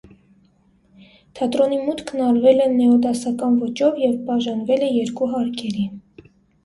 Թատրոնի 1.39 1.77
մուտքն 1.89 2.23
արվել 2.29 2.63
է 2.67 2.67
նեոդասական 2.79 3.61
ոճով 3.67 4.03
և 4.05 4.17
բաժանվել 4.31 4.87
է 4.89 4.93
երկու 4.97 5.29
հարկերի։ 5.35 5.89